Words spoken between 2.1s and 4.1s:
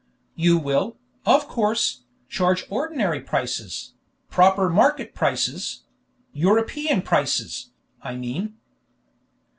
charge ordinary prices